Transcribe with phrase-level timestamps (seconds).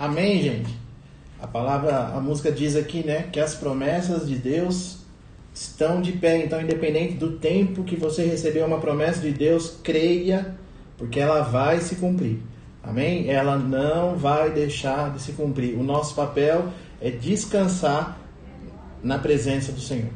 [0.00, 0.74] Amém, gente?
[1.38, 5.00] A palavra, a música diz aqui, né, que as promessas de Deus
[5.52, 6.42] estão de pé.
[6.42, 10.54] Então, independente do tempo que você recebeu uma promessa de Deus, creia,
[10.96, 12.38] porque ela vai se cumprir.
[12.82, 13.28] Amém?
[13.28, 15.74] Ela não vai deixar de se cumprir.
[15.74, 18.18] O nosso papel é descansar
[19.04, 20.08] na presença do Senhor.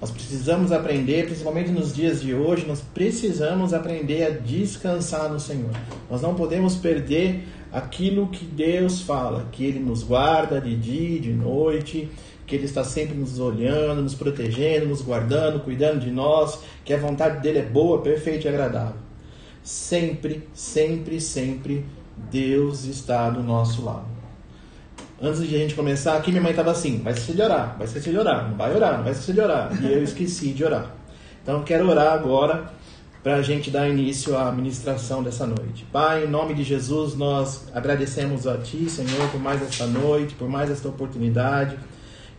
[0.00, 5.72] Nós precisamos aprender, principalmente nos dias de hoje, nós precisamos aprender a descansar no Senhor.
[6.08, 11.20] Nós não podemos perder aquilo que Deus fala, que Ele nos guarda de dia e
[11.20, 12.08] de noite,
[12.46, 16.98] que Ele está sempre nos olhando, nos protegendo, nos guardando, cuidando de nós, que a
[16.98, 19.00] vontade dele é boa, perfeita e agradável.
[19.62, 21.84] Sempre, sempre, sempre
[22.30, 24.20] Deus está do nosso lado
[25.20, 27.86] antes de a gente começar, aqui minha mãe estava assim: vai esquecer de orar, vai
[27.86, 29.70] esquecer de orar, não vai orar, não vai esquecer de orar.
[29.82, 30.94] E eu esqueci de orar.
[31.42, 32.70] Então quero orar agora
[33.22, 35.86] para a gente dar início à ministração dessa noite.
[35.92, 40.48] Pai, em nome de Jesus, nós agradecemos a Ti, Senhor, por mais esta noite, por
[40.48, 41.78] mais esta oportunidade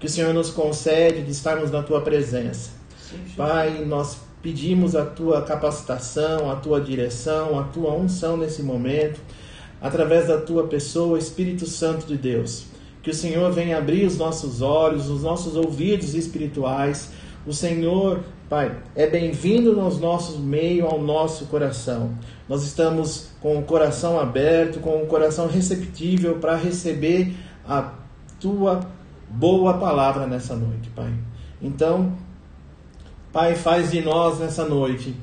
[0.02, 2.72] que o Senhor nos concede de estarmos na Tua presença.
[3.38, 9.22] Pai, nós pedimos a Tua capacitação, a Tua direção, a Tua unção nesse momento,
[9.80, 12.66] através da Tua pessoa, Espírito Santo de Deus.
[13.04, 17.12] Que o Senhor venha abrir os nossos olhos, os nossos ouvidos espirituais.
[17.46, 18.22] O Senhor,
[18.52, 22.14] Pai, é bem-vindo nos nossos meio ao nosso coração.
[22.50, 27.34] Nós estamos com o coração aberto, com o coração receptível para receber
[27.66, 27.94] a
[28.42, 28.82] tua
[29.30, 31.14] boa palavra nessa noite, Pai.
[31.62, 32.12] Então,
[33.32, 35.16] Pai, faz de nós nessa noite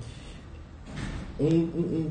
[1.39, 2.11] um, um,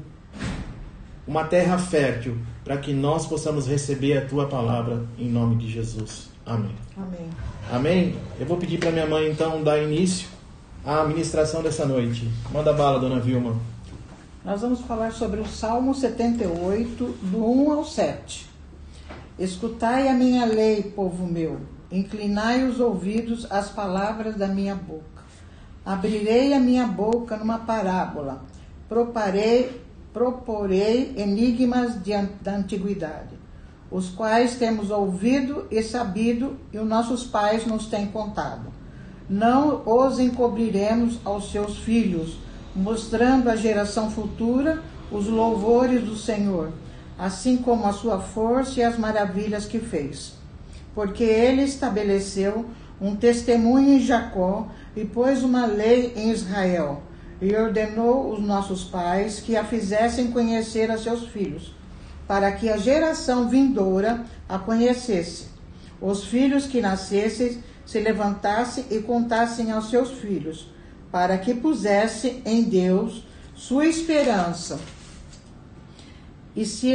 [1.26, 6.30] uma terra fértil para que nós possamos receber a tua palavra em nome de Jesus.
[6.46, 6.76] Amém.
[6.96, 7.30] Amém.
[7.72, 8.16] Amém?
[8.40, 10.37] Eu vou pedir para minha mãe então dar início
[10.88, 12.32] à ministração dessa noite.
[12.50, 13.58] Manda bala, dona Vilma.
[14.46, 18.50] Nós vamos falar sobre o Salmo 78, do 1 ao 7.
[19.38, 21.60] Escutai a minha lei, povo meu,
[21.92, 25.24] inclinai os ouvidos às palavras da minha boca.
[25.86, 28.44] Abrirei a minha boca numa parábola,
[28.88, 33.38] proparei proporei enigmas de, da antiguidade,
[33.92, 38.77] os quais temos ouvido e sabido e os nossos pais nos têm contado.
[39.30, 42.38] Não os encobriremos aos seus filhos,
[42.76, 46.72] mostrando à geração futura os louvores do Senhor,
[47.18, 50.34] assim como a sua força e as maravilhas que fez.
[50.96, 52.66] Porque ele estabeleceu
[53.02, 57.04] um testemunho em Jacó e pôs uma lei em Israel
[57.42, 61.76] e ordenou os nossos pais que a fizessem conhecer a seus filhos,
[62.28, 65.46] para que a geração vindoura a conhecesse.
[66.02, 70.68] Os filhos que nascessem se levantassem e contassem aos seus filhos,
[71.10, 73.24] para que pusesse em Deus
[73.56, 74.78] sua esperança
[76.54, 76.92] e, se,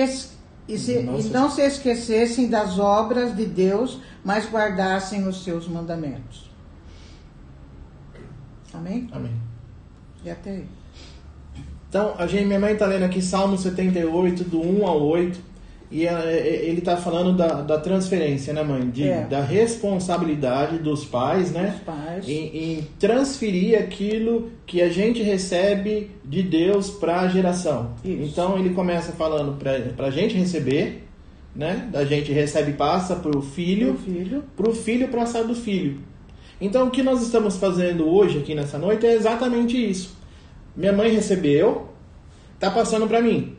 [0.69, 6.51] e, se, e não se esquecessem das obras de Deus, mas guardassem os seus mandamentos.
[8.75, 9.09] Amém?
[9.13, 9.33] Amém.
[10.23, 10.67] E até aí.
[11.89, 15.52] Então, a gente, minha mãe está lendo aqui Salmo 78, do 1 ao 8.
[15.93, 18.89] E ele está falando da, da, transferência, né, mãe?
[18.89, 19.27] De, é.
[19.27, 21.73] Da responsabilidade dos pais, né?
[21.73, 22.27] Dos pais.
[22.27, 27.91] Em, em, transferir aquilo que a gente recebe de Deus para a geração.
[28.03, 28.23] Isso.
[28.23, 31.05] Então ele começa falando para a gente receber,
[31.55, 31.87] né?
[31.93, 33.99] Da gente recebe e passa para o filho,
[34.57, 36.01] para o filho passar do filho.
[36.59, 40.17] Então, o que nós estamos fazendo hoje aqui nessa noite é exatamente isso.
[40.75, 41.89] Minha mãe recebeu,
[42.55, 43.57] está passando para mim.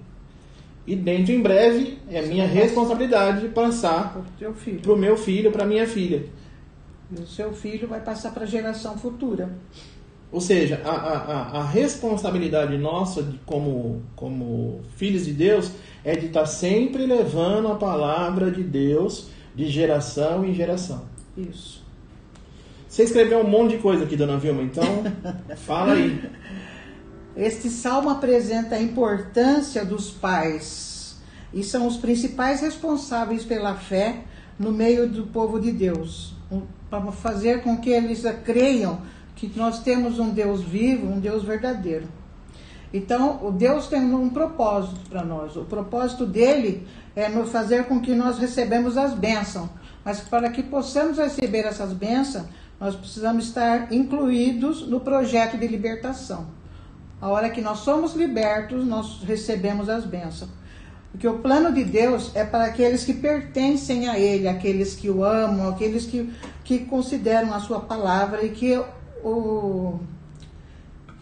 [0.85, 5.87] E dentro em breve é minha responsabilidade de passar para o meu filho, para minha
[5.87, 6.25] filha.
[7.11, 9.49] E o seu filho vai passar para a geração futura.
[10.31, 15.71] Ou seja, a, a, a responsabilidade nossa de, como, como filhos de Deus
[16.03, 21.03] é de estar tá sempre levando a palavra de Deus de geração em geração.
[21.37, 21.83] Isso.
[22.89, 24.83] Você escreveu um monte de coisa aqui, dona Vilma, então
[25.55, 26.19] fala aí.
[27.35, 31.17] Este salmo apresenta a importância dos pais
[31.51, 34.23] e são os principais responsáveis pela fé
[34.57, 36.35] no meio do povo de Deus,
[36.89, 39.01] para fazer com que eles creiam
[39.35, 42.07] que nós temos um Deus vivo, um Deus verdadeiro.
[42.93, 45.55] Então, o Deus tem um propósito para nós.
[45.55, 49.69] O propósito dele é nos fazer com que nós recebemos as bênçãos.
[50.05, 52.45] Mas para que possamos receber essas bênçãos,
[52.79, 56.45] nós precisamos estar incluídos no projeto de libertação.
[57.23, 60.51] A hora que nós somos libertos, nós recebemos as bênçãos.
[61.09, 65.23] Porque o plano de Deus é para aqueles que pertencem a Ele, aqueles que o
[65.23, 66.29] amam, aqueles que,
[66.65, 68.77] que consideram a sua palavra e que
[69.23, 70.01] o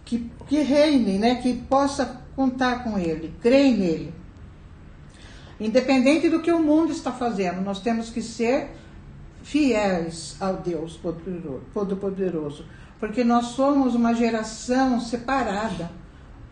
[0.03, 1.36] que, que reinem, né?
[1.36, 4.13] que possa contar com Ele, creem nele.
[5.59, 8.71] Independente do que o mundo está fazendo, nós temos que ser
[9.44, 11.00] fiéis ao Deus
[11.75, 12.65] Todo-Poderoso,
[13.01, 15.89] porque nós somos uma geração separada.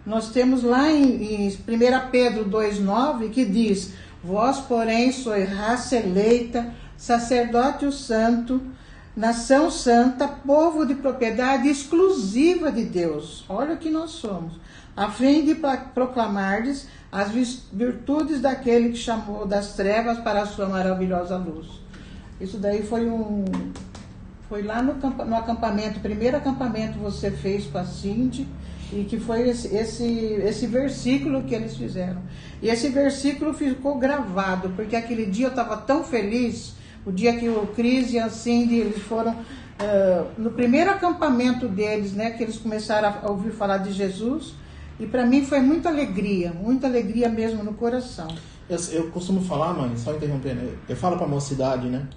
[0.04, 3.94] Nós temos lá em, em 1 Pedro 2,9 que diz:
[4.24, 8.60] Vós, porém, sois raça eleita, sacerdócio santo,
[9.16, 13.46] nação santa, povo de propriedade exclusiva de Deus.
[13.48, 14.54] Olha o que nós somos.
[14.98, 15.56] A fim de
[15.94, 17.30] proclamardes as
[17.72, 21.68] virtudes daquele que chamou das trevas para a sua maravilhosa luz.
[22.42, 23.46] Isso daí foi um.
[24.50, 28.48] Foi lá no, no acampamento, primeiro acampamento você fez com a Cindy,
[28.92, 32.22] e que foi esse, esse, esse versículo que eles fizeram.
[32.60, 36.74] E esse versículo ficou gravado, porque aquele dia eu estava tão feliz,
[37.06, 39.34] o dia que o Cris e a Cindy eles foram.
[39.34, 44.56] Uh, no primeiro acampamento deles, né, que eles começaram a ouvir falar de Jesus,
[45.00, 48.28] e para mim foi muita alegria, muita alegria mesmo no coração.
[48.68, 52.07] Eu, eu costumo falar, mãe, só interrompendo, eu falo para a mocidade, né?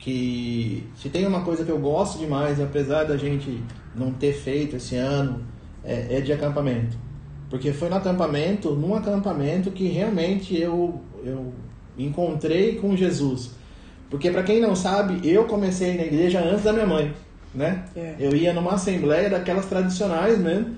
[0.00, 3.62] Que se tem uma coisa que eu gosto demais, apesar da gente
[3.94, 5.44] não ter feito esse ano,
[5.84, 6.96] é, é de acampamento.
[7.48, 11.52] Porque foi no acampamento, num acampamento que realmente eu, eu
[11.98, 13.50] encontrei com Jesus.
[14.08, 17.12] Porque para quem não sabe, eu comecei na igreja antes da minha mãe,
[17.54, 17.84] né?
[17.94, 18.16] É.
[18.18, 20.76] Eu ia numa assembleia daquelas tradicionais mesmo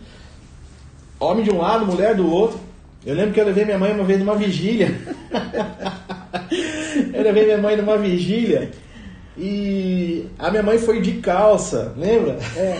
[1.23, 2.59] homem de um lado, mulher do outro.
[3.07, 4.89] Eu lembro que eu levei minha mãe uma vez numa vigília.
[7.13, 8.71] eu levei minha mãe numa vigília
[9.37, 12.39] e a minha mãe foi de calça, lembra?
[12.57, 12.79] É.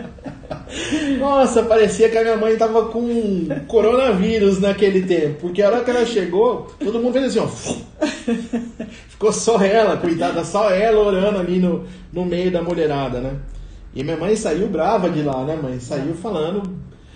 [1.18, 5.40] Nossa, parecia que a minha mãe tava com coronavírus naquele tempo.
[5.40, 7.48] Porque a hora que ela chegou, todo mundo fez assim, ó.
[9.08, 13.36] Ficou só ela, cuidada, só ela orando ali no, no meio da mulherada, né?
[13.94, 15.78] E minha mãe saiu brava de lá, né, mãe?
[15.78, 16.62] Saiu falando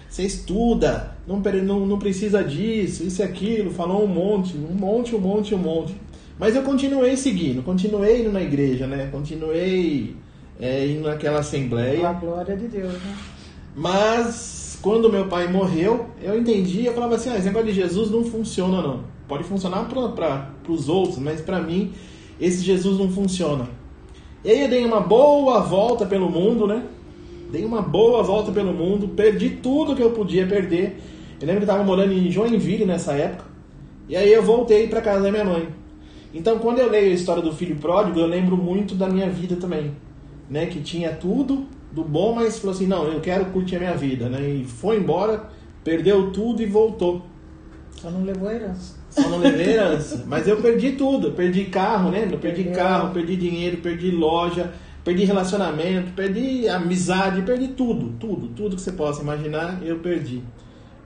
[0.09, 5.15] você estuda, não, não, não precisa disso, isso e aquilo, falou um monte, um monte,
[5.15, 5.95] um monte, um monte.
[6.39, 9.09] Mas eu continuei seguindo, continuei indo na igreja, né?
[9.11, 10.15] Continuei
[10.61, 12.09] é, indo naquela assembleia.
[12.09, 13.17] A glória de Deus, né?
[13.75, 18.11] Mas quando meu pai morreu, eu entendi, eu falava assim, ah, esse negócio de Jesus
[18.11, 19.01] não funciona não.
[19.27, 21.93] Pode funcionar para os outros, mas para mim
[22.41, 23.69] esse Jesus não funciona.
[24.45, 26.85] E aí eu dei uma boa volta pelo mundo, né?
[27.51, 31.01] Dei uma boa volta pelo mundo, perdi tudo que eu podia perder.
[31.41, 33.45] Eu lembro que estava morando em Joinville nessa época.
[34.09, 35.69] E aí eu voltei para casa da minha mãe.
[36.33, 39.57] Então, quando eu leio a história do filho pródigo, eu lembro muito da minha vida
[39.57, 39.93] também,
[40.49, 40.67] né?
[40.67, 44.29] Que tinha tudo do bom, mas falou assim: "Não, eu quero curtir a minha vida",
[44.29, 44.41] né?
[44.49, 45.49] E foi embora,
[45.83, 47.25] perdeu tudo e voltou.
[47.93, 48.97] Só não levou a herança.
[49.11, 52.29] Só não levei herança, mas eu perdi tudo, perdi carro, né?
[52.31, 54.73] Eu perdi carro, perdi dinheiro, perdi loja,
[55.09, 60.43] Perdi relacionamento, perdi amizade, perdi tudo, tudo, tudo que você possa imaginar, eu perdi.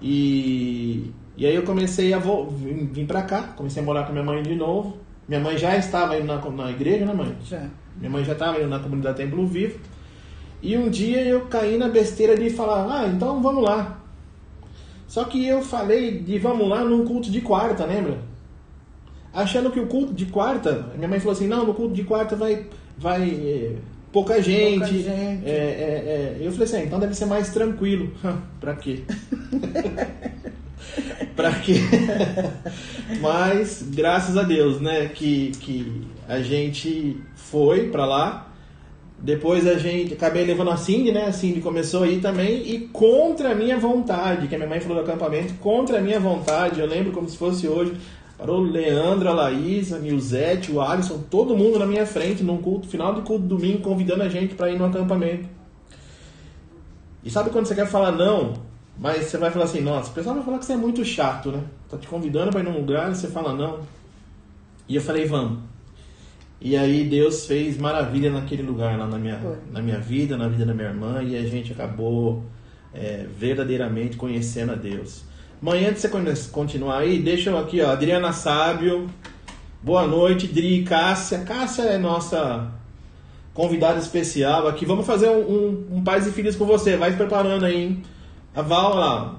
[0.01, 4.25] E, e aí eu comecei a vir, vir pra cá, comecei a morar com minha
[4.25, 4.97] mãe de novo.
[5.33, 7.35] Minha mãe já estava indo na, na igreja, né, mãe?
[7.43, 7.67] Já.
[7.97, 9.81] Minha mãe já estava indo na comunidade Templo Vivo.
[10.61, 13.99] E um dia eu caí na besteira de falar, ah, então vamos lá.
[15.09, 18.19] Só que eu falei de vamos lá num culto de quarta, lembra?
[19.33, 22.37] Achando que o culto de quarta, minha mãe falou assim, não, no culto de quarta
[22.37, 22.67] vai,
[22.99, 23.77] vai eh,
[24.13, 24.81] pouca gente.
[24.81, 25.09] Pouca gente.
[25.09, 26.47] É, é, é.
[26.47, 28.13] Eu falei assim, ah, então deve ser mais tranquilo.
[28.61, 29.03] pra quê?
[31.37, 31.77] pra quê?
[33.21, 38.49] Mas, graças a Deus, né, que, que a gente foi pra lá.
[39.19, 41.27] Depois a gente, acabei levando a Cindy, né?
[41.27, 44.97] A Cindy começou aí também e contra a minha vontade, que a minha mãe falou
[44.97, 47.95] do acampamento, contra a minha vontade, eu lembro como se fosse hoje,
[48.43, 52.59] Parou o Leandro, a Laís, a Nilzete, o Alisson, todo mundo na minha frente, num
[52.59, 55.49] culto, final de culto domingo, convidando a gente para ir no acampamento.
[57.23, 58.55] E sabe quando você quer falar não,
[58.99, 61.51] mas você vai falar assim, nossa, o pessoal vai falar que você é muito chato,
[61.51, 61.63] né?
[61.91, 63.81] Tá te convidando para ir num lugar e você fala não.
[64.89, 65.59] E eu falei, vamos.
[66.61, 69.41] E aí Deus fez maravilha naquele lugar, lá na minha,
[69.73, 72.45] na minha vida, na vida da minha irmã, e a gente acabou
[72.95, 75.25] é, verdadeiramente conhecendo a Deus.
[75.61, 79.09] Mãe, antes de você continuar aí, deixa eu aqui, ó, Adriana Sábio.
[79.83, 81.41] Boa noite, Dri, Cássia.
[81.41, 82.71] Cássia é nossa
[83.53, 84.87] convidada especial aqui.
[84.87, 86.97] Vamos fazer um, um, um pais e filhos com você.
[86.97, 88.03] Vai se preparando aí, hein?
[88.55, 89.37] A Val, lá,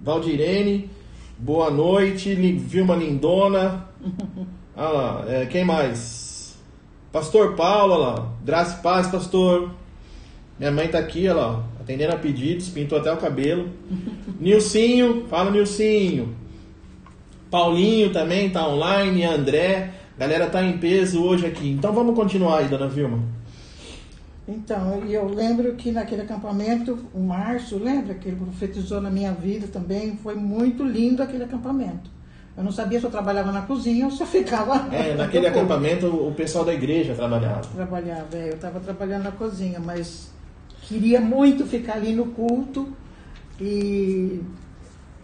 [0.00, 0.90] Valdirene.
[1.38, 3.88] Boa noite, Vilma Lindona.
[4.74, 6.56] Ah lá, é, quem mais?
[7.12, 8.32] Pastor Paulo, lá.
[8.42, 9.70] Graça e paz, pastor.
[10.58, 13.68] Minha mãe tá aqui, ó lá atendendo a pedidos, pintou até o cabelo.
[14.40, 16.34] Nilcinho, fala Nilcinho.
[17.50, 19.90] Paulinho também tá online, André.
[20.16, 21.68] Galera tá em peso hoje aqui.
[21.70, 23.18] Então vamos continuar aí, dona Vilma.
[24.46, 29.68] Então, eu lembro que naquele acampamento, o Márcio, lembra que ele profetizou na minha vida
[29.68, 30.16] também?
[30.16, 32.10] Foi muito lindo aquele acampamento.
[32.56, 34.92] Eu não sabia se eu trabalhava na cozinha ou se eu ficava.
[34.94, 37.60] É, naquele acampamento o pessoal da igreja trabalhava.
[37.74, 40.30] Trabalhava, é, eu estava trabalhando na cozinha, mas
[40.82, 42.88] queria muito ficar ali no culto
[43.60, 44.42] e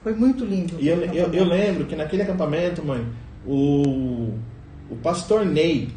[0.02, 0.76] foi muito lindo.
[0.78, 3.04] E eu, eu, eu lembro que naquele acampamento, mãe,
[3.46, 4.32] o,
[4.88, 5.88] o pastor Ney,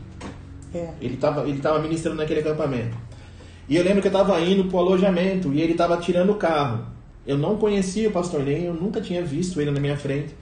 [0.74, 0.90] É.
[1.00, 2.98] ele estava ele tava ministrando naquele acampamento.
[3.68, 6.86] E eu lembro que eu estava indo pro alojamento e ele estava tirando o carro.
[7.26, 10.36] Eu não conhecia o pastor Ney, eu nunca tinha visto ele na minha frente.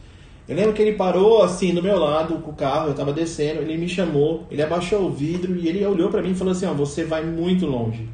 [0.48, 3.62] Eu lembro que ele parou assim do meu lado com o carro, eu estava descendo,
[3.62, 6.66] ele me chamou, ele abaixou o vidro e ele olhou para mim e falou assim:
[6.66, 8.10] ó, você vai muito longe.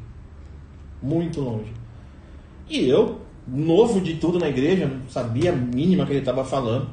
[1.02, 1.72] Muito longe.
[2.68, 6.88] E eu, novo de tudo na igreja, não sabia a mínima que ele estava falando.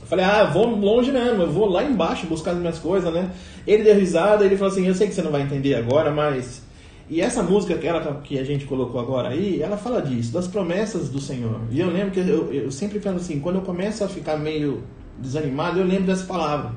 [0.00, 3.30] Eu falei, ah, vou longe mesmo, eu vou lá embaixo buscar as minhas coisas, né?
[3.66, 6.62] Ele deu risada, ele falou assim, eu sei que você não vai entender agora, mas...
[7.08, 10.46] E essa música que, ela, que a gente colocou agora aí, ela fala disso, das
[10.46, 11.60] promessas do Senhor.
[11.70, 14.82] E eu lembro que eu, eu sempre falo assim, quando eu começo a ficar meio
[15.18, 16.72] desanimado, eu lembro dessa palavra.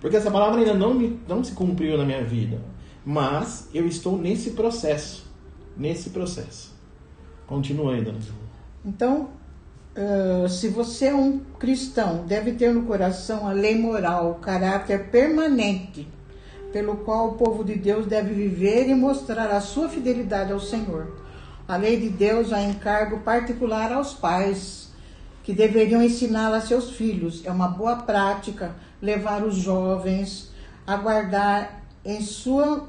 [0.00, 2.60] Porque essa palavra ainda não, me, não se cumpriu na minha vida.
[3.04, 5.30] Mas eu estou nesse processo.
[5.76, 6.74] Nesse processo.
[7.46, 8.18] Continua aí, dona.
[8.84, 9.30] Então,
[9.94, 15.10] ah, se você é um cristão, deve ter no coração a lei moral, o caráter
[15.10, 16.08] permanente,
[16.72, 21.16] pelo qual o povo de Deus deve viver e mostrar a sua fidelidade ao Senhor.
[21.68, 24.90] A lei de Deus há encargo particular aos pais,
[25.44, 27.42] que deveriam ensiná-la a seus filhos.
[27.44, 30.50] É uma boa prática levar os jovens
[30.86, 32.88] a guardar em sua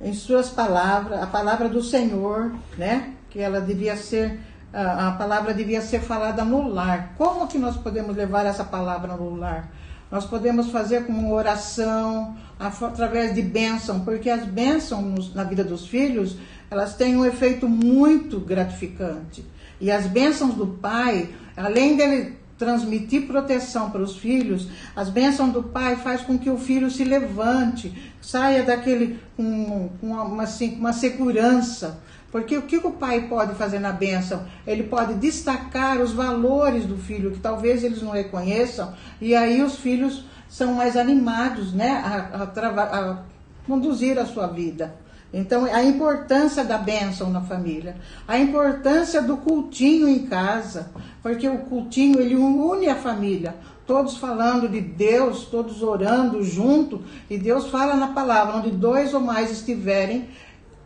[0.00, 3.14] em suas palavras, a palavra do Senhor, né?
[3.30, 4.38] Que ela devia ser,
[4.72, 7.14] a, palavra devia ser falada no lar.
[7.16, 9.70] Como que nós podemos levar essa palavra no lar?
[10.10, 16.36] Nós podemos fazer uma oração, através de bênção, porque as bênçãos na vida dos filhos,
[16.70, 19.44] elas têm um efeito muito gratificante.
[19.80, 25.62] E as bênçãos do pai, além dele transmitir proteção para os filhos, as bênçãos do
[25.62, 30.92] pai faz com que o filho se levante, saia daquele com, com uma, assim, uma
[30.92, 32.00] segurança.
[32.30, 34.44] Porque o que o pai pode fazer na bênção?
[34.66, 39.76] Ele pode destacar os valores do filho, que talvez eles não reconheçam, e aí os
[39.76, 43.18] filhos são mais animados né, a, a a
[43.66, 44.94] conduzir a sua vida.
[45.32, 50.90] Então, a importância da bênção na família, a importância do cultinho em casa,
[51.22, 53.54] porque o cultinho ele une a família,
[53.86, 59.20] todos falando de Deus, todos orando junto, e Deus fala na palavra, onde dois ou
[59.20, 60.28] mais estiverem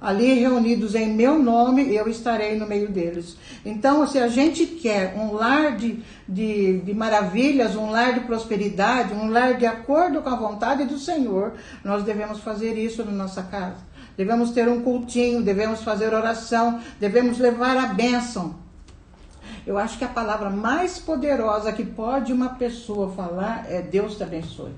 [0.01, 3.37] ali reunidos em meu nome, eu estarei no meio deles.
[3.65, 9.13] Então, se a gente quer um lar de, de, de maravilhas, um lar de prosperidade,
[9.13, 11.53] um lar de acordo com a vontade do Senhor,
[11.85, 13.91] nós devemos fazer isso na nossa casa.
[14.17, 18.55] Devemos ter um cultinho, devemos fazer oração, devemos levar a bênção.
[19.67, 24.23] Eu acho que a palavra mais poderosa que pode uma pessoa falar é Deus te
[24.23, 24.73] abençoe.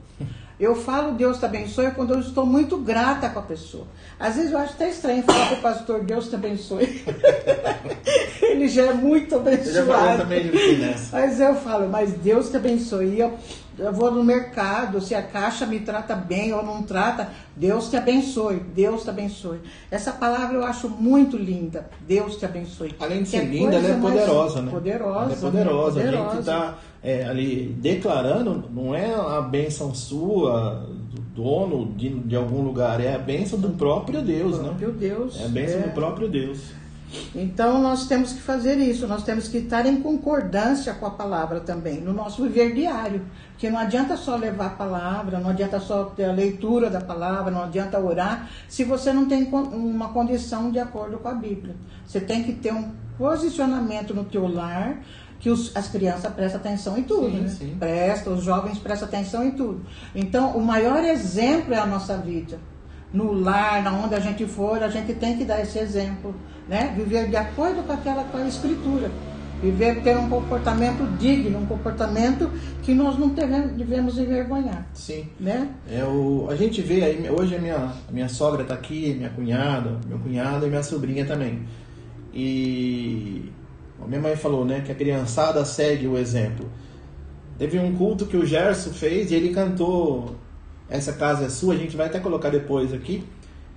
[0.63, 3.85] Eu falo Deus te abençoe quando eu estou muito grata com a pessoa.
[4.19, 7.03] Às vezes eu acho até estranho falar para o pastor Deus te abençoe.
[8.41, 10.25] Ele já é muito abençoado.
[10.79, 11.19] nessa.
[11.19, 13.19] Mas eu falo, mas Deus te abençoe.
[13.19, 13.37] Eu,
[13.77, 17.97] eu vou no mercado, se a caixa me trata bem ou não trata, Deus te
[17.97, 19.59] abençoe, Deus te abençoe.
[19.91, 21.89] Essa palavra eu acho muito linda.
[22.07, 22.95] Deus te abençoe.
[23.01, 24.71] Além de Que ser é linda, ela é poderosa, né?
[24.71, 25.25] Poderosa.
[25.25, 26.01] Ela é poderosa.
[26.01, 26.09] né?
[26.09, 26.75] A gente Poderosa.
[27.03, 33.15] Está ali declarando, não é a bênção sua, do dono de, de algum lugar, é
[33.15, 34.69] a bênção do próprio Deus, né?
[34.69, 35.41] Próprio Deus.
[35.41, 35.83] É a bênção é.
[35.83, 36.61] do próprio Deus.
[37.35, 41.61] Então nós temos que fazer isso, nós temos que estar em concordância com a palavra
[41.61, 43.23] também, no nosso viver diário.
[43.51, 47.51] Porque não adianta só levar a palavra, não adianta só ter a leitura da palavra,
[47.51, 51.77] não adianta orar, se você não tem uma condição de acordo com a Bíblia.
[52.07, 55.01] Você tem que ter um posicionamento no teu lar,
[55.43, 57.49] que os- as crianças prestam atenção em tudo, Sim, né?
[57.49, 57.77] sim.
[57.79, 59.81] Prestam, os jovens prestam atenção em tudo.
[60.15, 62.59] Então, o maior exemplo é a nossa vida
[63.13, 66.33] no lar, na onde a gente for, a gente tem que dar esse exemplo,
[66.69, 66.95] né?
[66.97, 69.11] Viver de acordo com aquela com a escritura.
[69.61, 72.51] Viver, ter um comportamento digno, um comportamento
[72.83, 75.29] que nós não devemos, devemos envergonhar, Sim.
[75.39, 75.69] né?
[75.91, 79.31] É o, a gente vê aí, hoje a minha, a minha sogra está aqui, minha
[79.31, 81.63] cunhada, meu cunhado e minha sobrinha também.
[82.35, 83.53] E
[84.05, 86.69] a minha mãe falou, né, que a criançada segue o exemplo.
[87.59, 90.35] Teve um culto que o Gerson fez e ele cantou
[90.89, 93.25] Essa Casa é Sua, a gente vai até colocar depois aqui.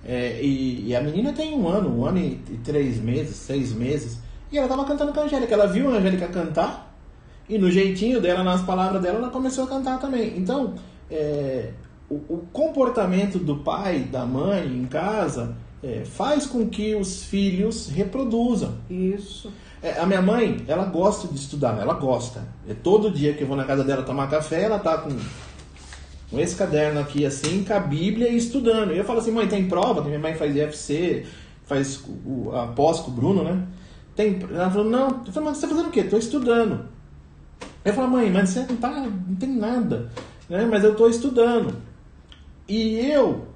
[0.04, 3.72] É, e, e a menina tem um ano, um ano e, e três meses, seis
[3.72, 4.18] meses.
[4.50, 5.52] E ela estava cantando com a Angélica.
[5.52, 6.86] Ela viu a Angélica cantar
[7.48, 10.36] e no jeitinho dela, nas palavras dela, ela começou a cantar também.
[10.36, 10.74] Então,
[11.10, 11.70] é,
[12.10, 17.88] o, o comportamento do pai, da mãe em casa, é, faz com que os filhos
[17.88, 18.74] reproduzam.
[18.90, 19.52] Isso.
[19.86, 22.42] É, a minha mãe, ela gosta de estudar, ela gosta.
[22.68, 25.10] É, todo dia que eu vou na casa dela tomar café, ela tá com,
[26.28, 28.92] com esse caderno aqui, assim, com a Bíblia e estudando.
[28.92, 30.02] E eu falo assim, mãe, tem prova?
[30.02, 31.24] Minha mãe faz IFC,
[31.66, 33.64] faz o, a pós com o Bruno, né?
[34.16, 35.22] Tem, ela falou, não.
[35.24, 36.02] Eu falei, mas você tá fazendo o quê?
[36.02, 36.86] Tô estudando.
[37.84, 40.10] Eu falo, mãe, mas você não, tá, não tem nada.
[40.48, 40.66] Né?
[40.68, 41.76] Mas eu tô estudando.
[42.68, 43.46] E eu,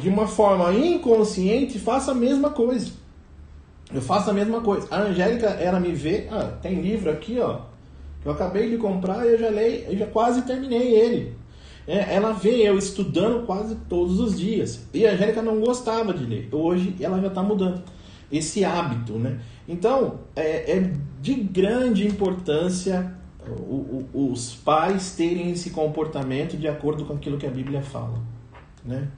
[0.00, 3.02] de uma forma inconsciente, faço a mesma coisa.
[3.92, 4.86] Eu faço a mesma coisa.
[4.90, 7.60] A Angélica, ela me vê, ah, tem livro aqui, ó,
[8.24, 11.36] eu acabei de comprar e eu já leio, eu já quase terminei ele.
[11.86, 14.86] É, ela vê eu estudando quase todos os dias.
[14.94, 16.48] E a Angélica não gostava de ler.
[16.50, 17.82] Hoje ela já está mudando
[18.32, 19.38] esse hábito, né?
[19.68, 23.14] Então, é, é de grande importância
[23.46, 28.18] o, o, os pais terem esse comportamento de acordo com aquilo que a Bíblia fala,
[28.84, 29.08] né?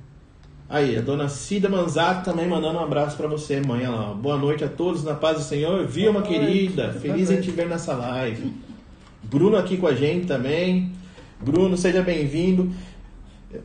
[0.69, 3.87] Aí, a dona Cida Manzato também mandando um abraço para você, mãe.
[3.87, 4.13] Lá.
[4.13, 5.87] Boa noite a todos, na paz do Senhor.
[5.87, 8.53] Vilma, querida, feliz em te ver nessa live.
[9.23, 10.91] Bruno aqui com a gente também.
[11.41, 12.73] Bruno, seja bem-vindo.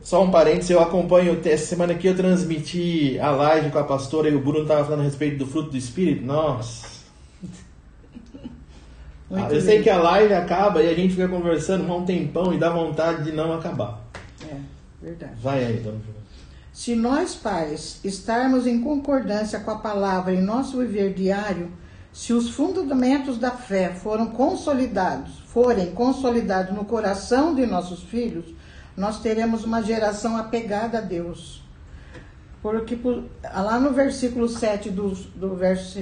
[0.00, 4.28] Só um parênteses, eu acompanho, essa semana aqui eu transmiti a live com a pastora
[4.28, 6.24] e o Bruno estava falando a respeito do fruto do Espírito.
[6.24, 7.02] Nossa!
[9.28, 12.58] Muito eu sei que a live acaba e a gente fica conversando um tempão e
[12.58, 14.04] dá vontade de não acabar.
[14.48, 14.56] É,
[15.02, 15.32] verdade.
[15.42, 16.21] Vai aí, dona Juliana.
[16.72, 21.70] Se nós, pais, estarmos em concordância com a palavra em nosso viver diário,
[22.12, 28.54] se os fundamentos da fé foram consolidados, forem consolidados no coração de nossos filhos,
[28.96, 31.62] nós teremos uma geração apegada a Deus.
[32.62, 32.98] Porque
[33.54, 35.98] lá no versículo 7 do, do, verso,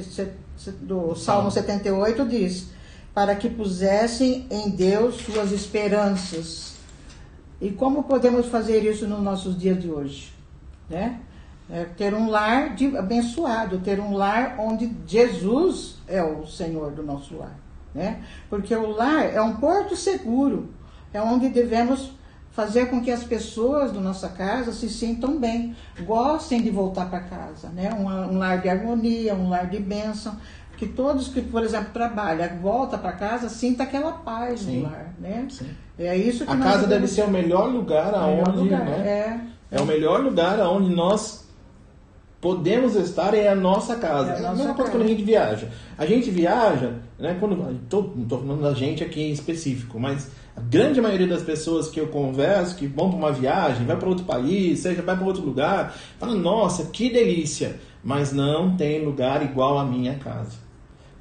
[0.81, 2.69] do Salmo 78 diz:
[3.13, 6.75] Para que pusessem em Deus suas esperanças.
[7.61, 10.40] E como podemos fazer isso nos nossos dias de hoje?
[10.91, 11.21] Né?
[11.73, 17.03] É ter um lar de, abençoado, ter um lar onde Jesus é o Senhor do
[17.03, 17.57] nosso lar,
[17.95, 18.21] né?
[18.51, 20.75] Porque o lar é um porto seguro,
[21.15, 22.13] é onde devemos
[22.51, 27.21] fazer com que as pessoas da nossa casa se sintam bem, gostem de voltar para
[27.21, 27.95] casa, né?
[27.95, 30.37] Um, um, lar de harmonia, um lar de bênção,
[30.77, 34.79] que todos que, por exemplo, trabalham, volta para casa, sinta aquela paz Sim.
[34.79, 35.47] no lar, né?
[35.49, 35.69] Sim.
[35.97, 39.09] É isso que a casa deve ser o melhor lugar aonde, melhor lugar, né?
[39.09, 41.49] É é o melhor lugar onde nós
[42.41, 44.33] podemos estar é a nossa casa.
[44.33, 45.69] É a, mesma coisa quando a gente viaja.
[45.99, 50.31] A gente viaja, né, quando tô, não estou falando da gente aqui em específico, mas
[50.57, 54.09] a grande maioria das pessoas que eu converso, que vão para uma viagem, vai para
[54.09, 59.43] outro país, seja vai para outro lugar, fala, nossa, que delícia, mas não tem lugar
[59.43, 60.57] igual à minha casa.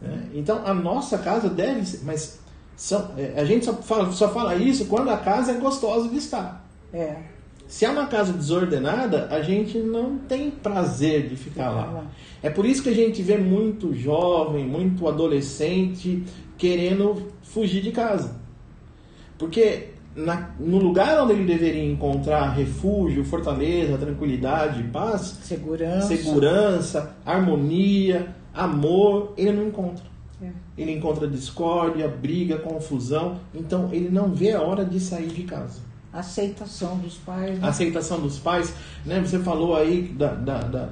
[0.01, 0.29] Né?
[0.33, 2.39] Então a nossa casa deve ser, mas
[2.77, 6.17] são, é, a gente só fala, só fala isso quando a casa é gostosa de
[6.17, 6.65] estar.
[6.93, 7.17] É.
[7.69, 12.03] Se é uma casa desordenada, a gente não tem prazer de ficar lá.
[12.41, 16.23] É por isso que a gente vê muito jovem, muito adolescente
[16.57, 18.41] querendo fugir de casa.
[19.37, 28.35] Porque na, no lugar onde ele deveria encontrar refúgio, fortaleza, tranquilidade, paz, segurança, segurança harmonia,
[28.51, 30.05] amor, ele não encontra.
[30.41, 30.49] É.
[30.75, 33.39] Ele encontra discórdia, briga, confusão.
[33.53, 37.59] Então ele não vê a hora de sair de casa aceitação dos pais.
[37.59, 37.67] Né?
[37.67, 38.73] Aceitação dos pais,
[39.05, 39.19] né?
[39.21, 40.89] Você falou aí da, da, da,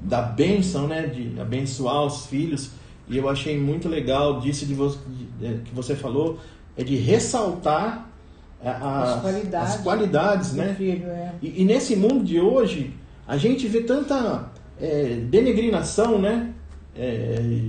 [0.00, 1.06] da bênção, né?
[1.06, 2.70] De abençoar os filhos.
[3.08, 6.38] E eu achei muito legal disso de você, de, de, que você falou,
[6.76, 8.08] é de ressaltar
[8.62, 10.74] a, a, as qualidades, as qualidades né?
[10.76, 11.32] Filho, é.
[11.40, 12.92] e, e, nesse mundo de hoje,
[13.26, 16.52] a gente vê tanta é, denegrinação, né?
[16.96, 17.60] É,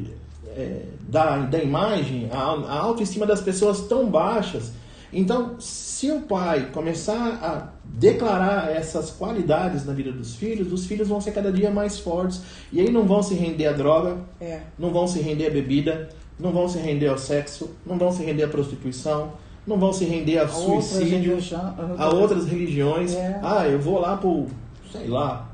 [0.55, 4.71] é, da, da imagem, a, a autoestima das pessoas tão baixas
[5.11, 11.07] então, se o pai começar a declarar essas qualidades na vida dos filhos, os filhos
[11.07, 12.41] vão ser cada dia mais fortes
[12.71, 14.61] e aí não vão se render à droga, é.
[14.77, 18.23] não vão se render à bebida, não vão se render ao sexo, não vão se
[18.23, 19.31] render à prostituição,
[19.65, 21.53] não vão se render a, a suicídio, outras
[21.97, 23.15] a outras religiões.
[23.15, 23.39] É.
[23.41, 24.47] Ah, eu vou lá pro,
[24.91, 25.49] sei lá,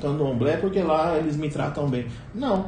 [0.00, 2.06] candomblé porque lá eles me tratam bem.
[2.34, 2.66] Não.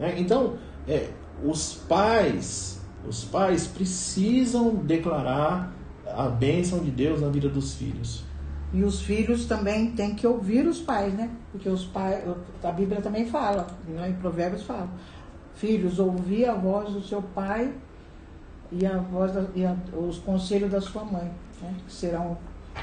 [0.00, 0.54] É, então,
[0.88, 1.08] é,
[1.44, 5.72] os pais os pais precisam declarar
[6.06, 8.24] a bênção de Deus na vida dos filhos.
[8.72, 11.30] E os filhos também têm que ouvir os pais, né?
[11.52, 12.22] Porque os pais,
[12.62, 14.10] a Bíblia também fala, né?
[14.10, 14.88] em Provérbios fala,
[15.54, 17.72] filhos, ouvir a voz do seu pai
[18.72, 21.30] e a voz da, e a, os conselhos da sua mãe,
[21.62, 21.74] né?
[21.86, 22.36] que serão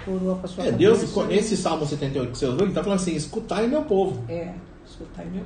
[0.06, 3.16] coroa para sua É, Deus, esse Salmo 78 que você ouviu, ele está falando assim,
[3.16, 4.24] escutai meu povo.
[4.30, 4.54] É.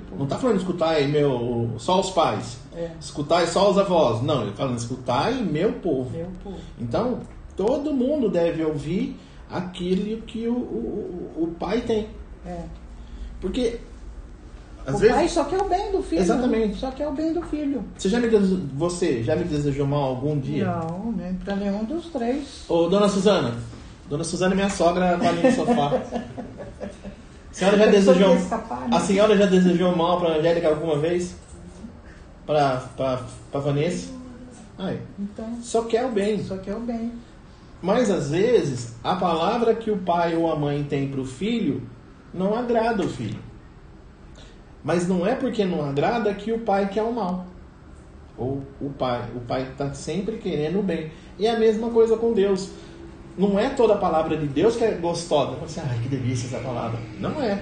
[0.09, 0.15] Povo.
[0.17, 2.57] Não está falando escutai meu, só os pais.
[2.75, 2.91] É.
[2.99, 4.21] Escutai só os avós.
[4.21, 6.09] Não, ele está falando escutai meu povo.
[6.15, 6.57] Meu povo.
[6.79, 7.19] Então,
[7.55, 12.07] todo mundo deve ouvir aquilo que o, o, o pai tem.
[12.45, 12.61] É.
[13.41, 13.79] Porque
[14.85, 16.21] às o vezes pai só quer o bem do filho.
[16.21, 16.77] Exatamente.
[16.77, 17.83] Só quer o bem do filho.
[17.97, 20.65] você já me dese- você já me desejou mal algum dia?
[20.65, 22.63] Não, nem pra nenhum dos três.
[22.69, 23.55] Ô, dona Suzana.
[24.09, 25.91] Dona Suzana é minha sogra tá ali no sofá.
[27.57, 28.87] A senhora já desejou escapar, né?
[28.95, 31.35] A senhora já desejou mal pra Angélica alguma vez?
[32.45, 32.83] Pra
[33.51, 34.09] Vanessa?
[34.77, 36.43] Ai, Então, só quer o bem.
[36.43, 37.13] só quer o bem.
[37.81, 41.81] Mas às vezes a palavra que o pai ou a mãe tem para o filho
[42.31, 43.39] não agrada o filho.
[44.83, 47.47] Mas não é porque não agrada que o pai quer o mal.
[48.37, 51.11] Ou o pai, o pai está sempre querendo o bem.
[51.39, 52.69] E é a mesma coisa com Deus.
[53.37, 55.51] Não é toda a palavra de Deus que é gostosa.
[55.57, 56.99] Você, ai, que delícia essa palavra.
[57.19, 57.61] Não é.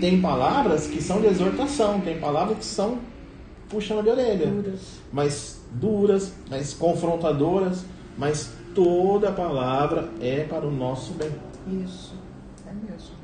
[0.00, 2.98] Tem palavras que são de exortação, tem palavras que são
[3.68, 5.00] puxando de orelha Duras.
[5.12, 7.84] mais duras, mais confrontadoras,
[8.18, 11.30] mas toda palavra é para o nosso bem.
[11.84, 12.14] Isso.
[12.66, 13.14] É mesmo.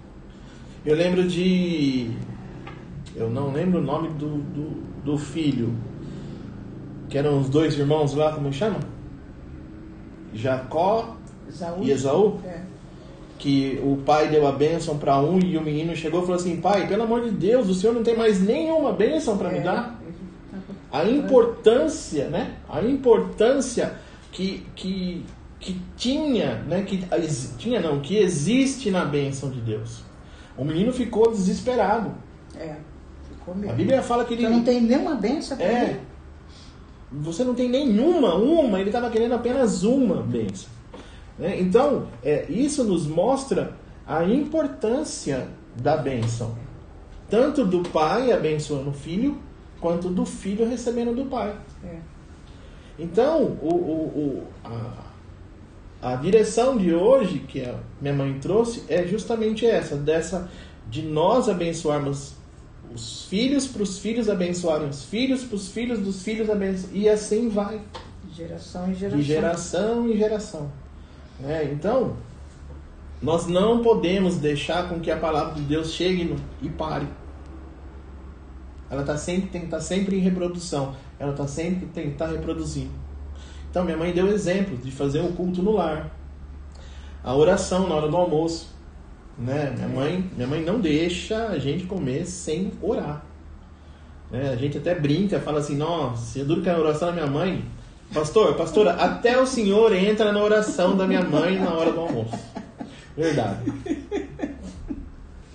[0.85, 2.11] Eu lembro de.
[3.15, 4.71] Eu não lembro o nome do, do,
[5.05, 5.75] do filho,
[7.09, 8.79] que eram os dois irmãos lá, como chama?
[10.33, 11.17] Jacó
[11.51, 11.83] Esaú.
[11.83, 12.61] e Esaú, É.
[13.39, 16.61] que o pai deu a bênção para um e o menino chegou e falou assim:
[16.61, 19.63] Pai, pelo amor de Deus, o senhor não tem mais nenhuma bênção para me É.
[19.63, 20.01] dar?
[20.93, 22.57] a importância, né?
[22.69, 23.95] A importância
[24.33, 25.25] que, que,
[25.61, 26.83] que tinha, né?
[26.83, 27.05] Que
[27.59, 30.03] tinha não, que existe na bênção de Deus.
[30.59, 32.11] O menino ficou desesperado.
[32.59, 32.75] É.
[33.29, 33.77] Ficou A mesmo.
[33.77, 35.83] Bíblia fala que ele Você não tem nenhuma benção pra é.
[35.85, 36.01] ele?
[37.13, 38.81] Você não tem nenhuma, uma.
[38.81, 40.69] Ele estava querendo apenas uma bênção.
[41.41, 41.59] Né?
[41.61, 43.73] Então, é, isso nos mostra
[44.07, 46.55] a importância da bênção,
[47.29, 49.39] tanto do pai abençoando o filho,
[49.81, 51.57] quanto do filho recebendo do pai.
[51.85, 51.97] É.
[52.99, 54.47] Então, o, o, o-
[56.03, 60.51] a, a direção de hoje que a minha mãe trouxe é justamente essa, dessa
[60.91, 62.35] de nós abençoarmos
[62.93, 67.09] os filhos para os filhos abençoarem os filhos, para os filhos dos filhos abençoarem, e
[67.09, 67.81] assim vai,
[68.35, 69.19] geração em geração.
[69.19, 70.73] de geração em geração.
[71.41, 71.71] Né?
[71.73, 72.17] Então,
[73.23, 77.07] nós não podemos deixar com que a palavra de Deus chegue e pare.
[78.91, 80.95] Ela tá sempre, tem que estar sempre em reprodução.
[81.19, 82.91] Ela tá sempre tem que estar reproduzindo.
[83.71, 86.11] Então minha mãe deu exemplo de fazer um culto no lar.
[87.23, 88.75] A oração na hora do almoço.
[89.39, 89.73] Né?
[89.77, 93.25] Minha, mãe, minha mãe não deixa a gente comer sem orar.
[94.31, 94.51] Né?
[94.51, 97.65] A gente até brinca, fala assim, nossa, eu duro que a oração da minha mãe.
[98.13, 102.39] Pastor, pastora, até o senhor entra na oração da minha mãe na hora do almoço.
[103.17, 103.73] Verdade.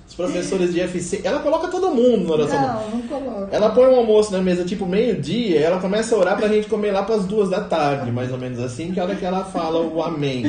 [0.08, 2.62] Os professores de FC, ela coloca todo mundo na oração.
[2.62, 3.50] Não, não coloca.
[3.54, 6.92] Ela põe um almoço na mesa tipo meio-dia, ela começa a orar pra gente comer
[6.92, 9.44] lá pras duas da tarde, mais ou menos assim, que é a hora que ela
[9.44, 10.44] fala o amém.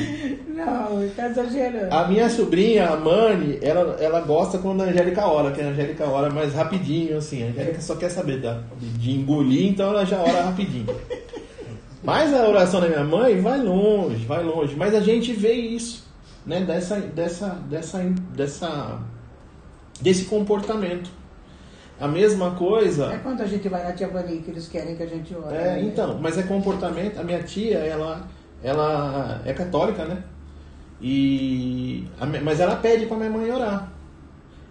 [0.46, 1.92] Não, tá exagerando.
[1.92, 6.06] A minha sobrinha, a Mani, ela, ela gosta quando a Angélica ora, que a Angélica
[6.06, 7.42] ora mais rapidinho, assim.
[7.42, 10.86] A Angélica só quer saber da, de, de engolir, então ela já ora rapidinho.
[12.06, 14.76] Mas a oração da minha mãe vai longe, vai longe.
[14.76, 16.06] Mas a gente vê isso,
[16.46, 16.60] né?
[16.60, 17.98] Dessa, dessa, dessa,
[18.32, 19.00] dessa,
[20.00, 21.10] desse comportamento.
[21.98, 23.12] A mesma coisa.
[23.12, 25.56] É quando a gente vai na Tia Vani que eles querem que a gente ore.
[25.56, 25.82] É, né?
[25.82, 27.18] então, mas é comportamento.
[27.18, 28.28] A minha tia, ela,
[28.62, 30.22] ela é católica, né?
[31.02, 32.06] E,
[32.44, 33.90] mas ela pede para minha mãe orar.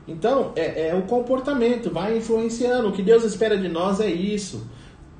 [0.08, 2.88] Então, é, é o comportamento, vai influenciando.
[2.88, 4.66] O que Deus espera de nós é isso.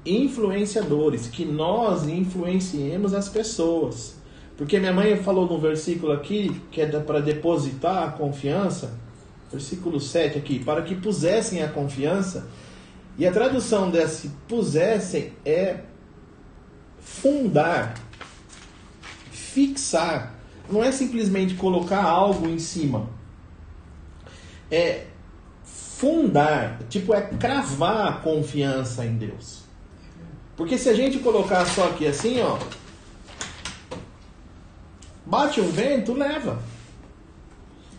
[0.06, 4.16] Influenciadores, que nós influenciemos as pessoas.
[4.58, 8.94] Porque minha mãe falou num versículo aqui, que é para depositar a confiança,
[9.52, 12.48] versículo 7 aqui, para que pusessem a confiança.
[13.18, 15.80] E a tradução desse pusessem é
[17.00, 17.96] fundar,
[19.32, 20.36] fixar.
[20.70, 23.10] Não é simplesmente colocar algo em cima.
[24.72, 25.08] É
[25.64, 29.65] fundar, tipo, é cravar a confiança em Deus.
[30.56, 32.58] Porque se a gente colocar só aqui assim, ó,
[35.26, 36.62] bate um vento, leva.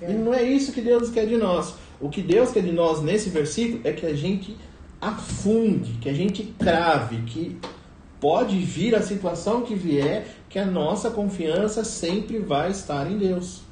[0.00, 1.74] E não é isso que Deus quer de nós.
[2.00, 4.56] O que Deus quer de nós nesse versículo é que a gente
[5.00, 7.58] afunde, que a gente crave, que
[8.20, 13.62] pode vir a situação que vier, que a nossa confiança sempre vai estar em Deus.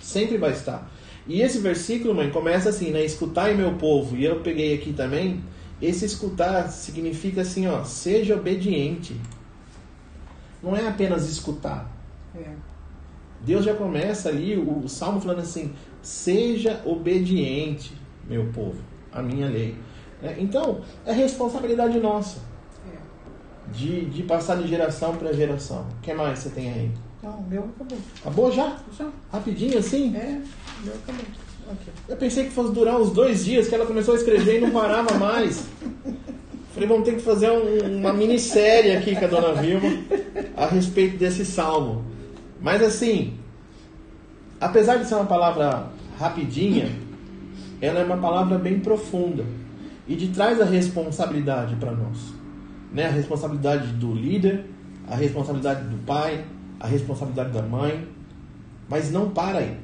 [0.00, 0.90] Sempre vai estar.
[1.28, 3.04] E esse versículo, mãe, começa assim, né?
[3.04, 4.16] Escutai meu povo.
[4.16, 5.42] E eu peguei aqui também.
[5.80, 9.20] Esse escutar significa assim, ó, seja obediente.
[10.62, 11.90] Não é apenas escutar.
[12.34, 12.54] É.
[13.42, 17.94] Deus já começa ali, o, o salmo falando assim: seja obediente,
[18.28, 18.80] meu povo,
[19.12, 19.76] à minha lei.
[20.22, 22.40] É, então, é responsabilidade nossa
[22.90, 23.70] É.
[23.70, 25.86] de, de passar de geração para geração.
[25.98, 26.90] O que mais você tem aí?
[27.18, 27.98] Então, o meu acabou.
[28.20, 28.78] Acabou já?
[28.96, 29.10] Já?
[29.30, 30.16] Rapidinho assim?
[30.16, 30.40] É,
[30.82, 31.24] meu acabou.
[31.68, 31.92] Ok.
[32.08, 34.70] Eu pensei que fosse durar uns dois dias, que ela começou a escrever e não
[34.70, 35.66] parava mais.
[36.72, 39.88] Falei, vamos ter que fazer um- uma minissérie aqui com a dona Vilma
[40.56, 42.04] a respeito desse salmo.
[42.60, 43.34] Mas assim,
[44.60, 45.86] apesar de ser uma palavra
[46.18, 46.90] rapidinha,
[47.80, 49.44] ela é uma palavra bem profunda
[50.06, 52.18] e de traz a responsabilidade para nós.
[52.92, 53.06] Né?
[53.06, 54.64] A responsabilidade do líder,
[55.08, 56.44] a responsabilidade do pai,
[56.78, 58.06] a responsabilidade da mãe,
[58.88, 59.76] mas não para aí.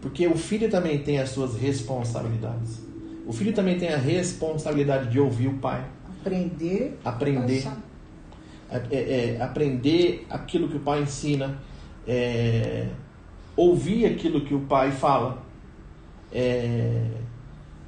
[0.00, 2.80] Porque o filho também tem as suas responsabilidades.
[3.26, 5.84] O filho também tem a responsabilidade de ouvir o pai,
[6.20, 6.98] Aprender.
[7.04, 7.66] aprender,
[8.70, 8.76] é,
[9.36, 11.58] é, aprender aquilo que o pai ensina,
[12.06, 12.86] é,
[13.56, 15.42] ouvir aquilo que o pai fala,
[16.32, 17.06] é,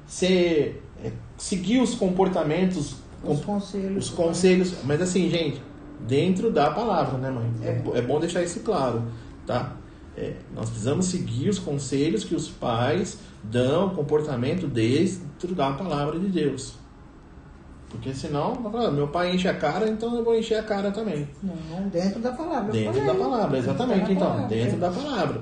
[0.05, 4.05] ser, é, seguir os comportamentos, Os com- conselhos.
[4.09, 5.61] os conselhos, mas assim, gente,
[6.07, 7.49] dentro da palavra, né, mãe?
[7.63, 9.03] É, bo- é bom deixar isso claro,
[9.45, 9.75] tá?
[10.17, 16.19] É, nós precisamos seguir os conselhos que os pais dão, o comportamento dentro da palavra
[16.19, 16.75] de Deus.
[17.89, 18.55] Porque senão,
[18.93, 21.27] meu pai enche a cara, então eu vou encher a cara também.
[21.43, 22.71] Não, dentro da palavra.
[22.71, 24.13] Dentro da palavra, exatamente.
[24.13, 24.47] Então, palavra.
[24.47, 25.41] dentro da palavra.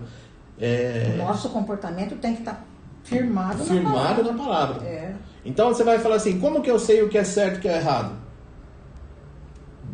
[0.59, 2.65] É, O nosso comportamento tem que estar
[3.03, 4.75] firmado, firmado na na palavra.
[4.75, 4.87] palavra.
[4.87, 5.15] É.
[5.45, 7.61] Então você vai falar assim: como que eu sei o que é certo e o
[7.61, 8.13] que é errado?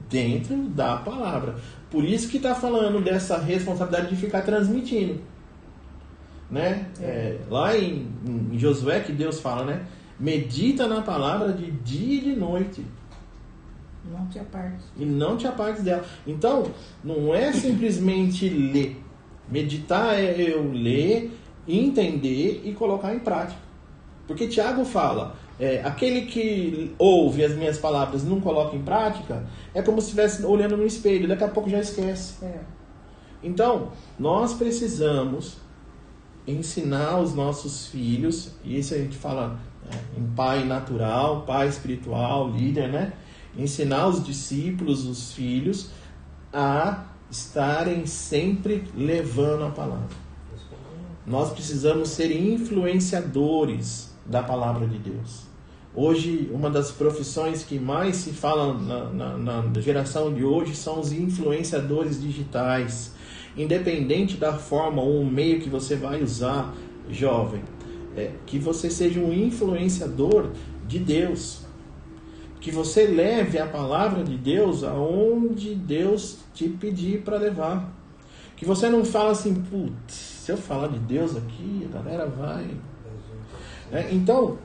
[0.09, 1.55] Dentro da palavra.
[1.89, 5.19] Por isso que está falando dessa responsabilidade de ficar transmitindo.
[6.49, 6.87] Né?
[7.01, 8.07] É, lá em,
[8.51, 9.85] em Josué que Deus fala, né?
[10.19, 12.85] Medita na palavra de dia e de noite
[14.09, 14.85] Não te apartes.
[14.95, 16.05] e não te apartes dela.
[16.25, 16.71] Então,
[17.03, 19.01] não é simplesmente ler.
[19.49, 21.31] Meditar é eu ler,
[21.67, 23.59] entender e colocar em prática.
[24.27, 29.45] Porque Tiago fala, é, aquele que ouve as minhas palavras e não coloca em prática,
[29.73, 32.43] é como se estivesse olhando no espelho, daqui a pouco já esquece.
[32.43, 32.59] É.
[33.41, 35.57] Então, nós precisamos
[36.47, 42.49] ensinar os nossos filhos, e isso a gente fala é, em pai natural, pai espiritual,
[42.49, 43.13] líder, né?
[43.57, 45.91] Ensinar os discípulos, os filhos,
[46.51, 50.25] a estarem sempre levando a palavra.
[51.25, 55.44] Nós precisamos ser influenciadores da palavra de Deus.
[55.97, 60.99] Hoje, uma das profissões que mais se fala na, na, na geração de hoje são
[60.99, 63.13] os influenciadores digitais.
[63.55, 66.75] Independente da forma ou o meio que você vai usar,
[67.09, 67.63] jovem,
[68.17, 70.49] é, que você seja um influenciador
[70.85, 71.61] de Deus.
[72.59, 77.89] Que você leve a palavra de Deus aonde Deus te pedir para levar.
[78.57, 82.67] Que você não fala assim, putz, se eu falar de Deus aqui, a galera vai.
[83.93, 84.57] É, então,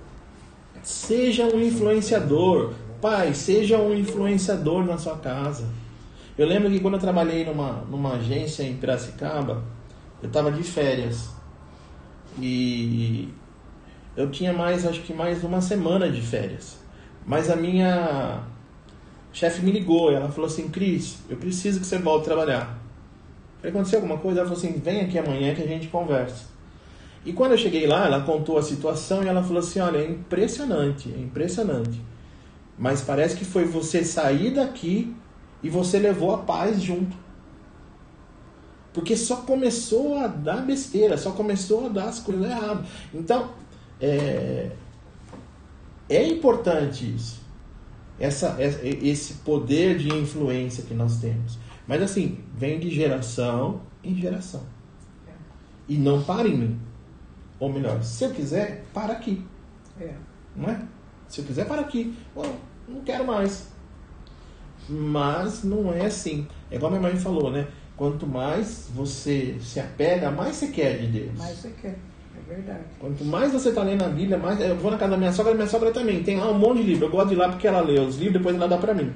[0.83, 2.73] seja um influenciador.
[3.01, 5.69] Pai, seja um influenciador na sua casa.
[6.37, 9.63] Eu lembro que quando eu trabalhei numa, numa agência em Piracicaba,
[10.23, 11.31] eu estava de férias.
[12.39, 13.29] E
[14.17, 16.79] eu tinha mais, acho que mais uma semana de férias.
[17.27, 18.43] Mas a minha
[19.33, 22.79] chefe me ligou, ela falou assim, Cris, eu preciso que você volte a trabalhar.
[23.59, 24.41] Falei, aconteceu alguma coisa?
[24.41, 26.50] Ela falou assim, vem aqui amanhã que a gente conversa.
[27.25, 30.09] E quando eu cheguei lá, ela contou a situação e ela falou assim, olha, é
[30.09, 32.01] impressionante, é impressionante.
[32.79, 35.15] Mas parece que foi você sair daqui
[35.63, 37.15] e você levou a paz junto.
[38.93, 42.87] Porque só começou a dar besteira, só começou a dar as coisas erradas.
[43.13, 43.51] Então,
[44.01, 44.71] é,
[46.09, 47.41] é importante isso.
[48.19, 51.59] Essa, é- esse poder de influência que nós temos.
[51.87, 54.63] Mas assim, vem de geração em geração.
[55.87, 56.81] E não para em mim.
[57.61, 59.45] Ou melhor, se eu quiser, para aqui.
[60.01, 60.15] É.
[60.57, 60.81] Não é?
[61.29, 62.17] Se eu quiser, para aqui.
[62.35, 62.57] Bom,
[62.89, 63.69] não quero mais.
[64.89, 66.49] Mas não é assim.
[66.71, 67.69] É igual minha mãe falou, né?
[67.97, 71.33] Quanto mais você se apega, mais você quer de Deus.
[71.37, 71.99] Mas você quer.
[72.35, 72.85] É verdade.
[72.99, 74.59] Quanto mais você está lendo a Bíblia, mais.
[74.59, 76.23] Eu vou na casa da minha sogra, minha sogra também.
[76.23, 77.05] Tem lá um monte de livro.
[77.05, 79.13] Eu gosto de ir lá porque ela lê os livros, depois ela dá pra mim.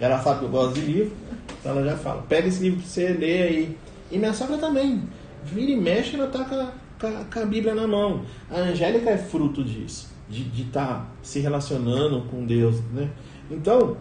[0.00, 1.12] Ela sabe que eu gosto de livro,
[1.60, 3.78] então ela já fala: pega esse livro pra você ler aí.
[4.10, 5.02] E minha sogra também.
[5.44, 6.54] Vira e mexe, ela tá com
[7.00, 8.22] com a- a Bíblia na mão.
[8.50, 13.08] A Angélica é fruto disso, de estar se relacionando com Deus, né?
[13.50, 13.96] Então,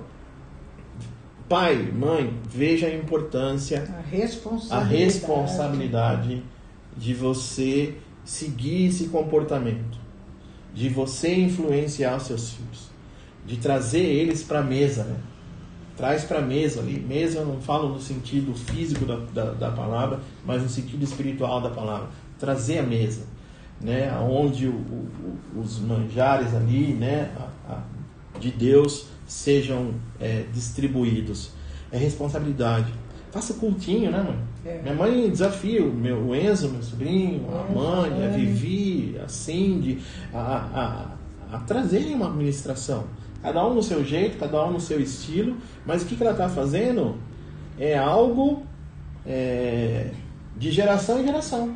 [1.48, 4.96] pai, mãe, veja a importância A a responsabilidade.
[4.96, 6.44] responsabilidade
[6.98, 9.98] de você seguir esse comportamento,
[10.74, 12.90] de você influenciar os seus filhos,
[13.46, 15.16] de trazer eles para a mesa, né?
[15.98, 16.98] Traz para a mesa ali.
[17.00, 21.60] Mesa eu não falo no sentido físico da, da, da palavra, mas no sentido espiritual
[21.60, 22.08] da palavra.
[22.40, 23.24] Trazer a mesa,
[23.82, 24.12] né?
[24.20, 27.32] Onde o, o- os manjares ali, né?
[27.68, 31.52] A- a- de Deus sejam é, distribuídos.
[31.92, 32.92] É responsabilidade.
[33.32, 34.40] faça cultinho, né, mãe?
[34.66, 34.82] É.
[34.82, 38.30] Minha mãe desafia o, meu, o Enzo, meu sobrinho, a mãe, a.
[38.30, 40.00] Vivi, a Cindy,
[40.34, 41.16] a,
[41.52, 43.06] a, a trazerem uma administração.
[43.42, 46.32] Cada um no seu jeito, cada um no seu estilo, mas o que, que ela
[46.34, 47.16] está fazendo
[47.80, 48.64] é algo
[49.26, 50.12] é,
[50.58, 51.76] de geração em geração.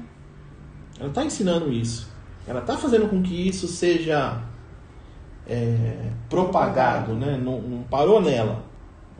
[1.00, 2.08] Ela está ensinando isso.
[2.48, 4.42] Ela está fazendo com que isso seja
[5.48, 7.40] é, propagado, né?
[7.42, 8.64] não, não parou nela.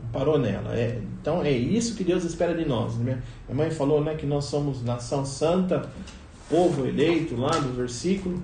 [0.02, 0.74] Não parou nela.
[0.76, 2.96] É, então é isso que Deus espera de nós.
[2.96, 5.88] Minha mãe falou né, que nós somos nação santa,
[6.48, 8.42] povo eleito, lá no versículo,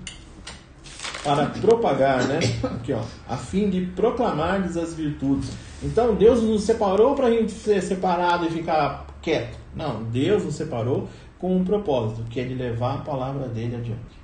[1.23, 2.39] para propagar, né?
[2.63, 5.51] Aqui, ó, a fim de proclamar as virtudes.
[5.83, 9.57] Então Deus nos separou para a gente ser separado e ficar quieto.
[9.75, 11.07] Não, Deus nos separou
[11.41, 14.21] com um propósito, que é de levar a palavra dele adiante.